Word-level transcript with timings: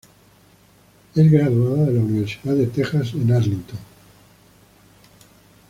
Es 1.13 1.31
graduada 1.31 1.85
de 1.85 1.91
la 1.93 1.99
Universidad 1.99 2.55
de 2.55 2.65
Texas 2.65 3.13
en 3.13 3.31
Arlington. 3.31 3.77